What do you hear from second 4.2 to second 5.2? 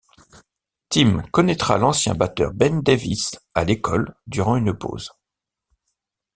durant une pause.